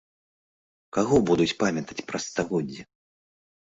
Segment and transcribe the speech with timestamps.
[0.97, 2.81] Каго будуць памятаць праз стагоддзі?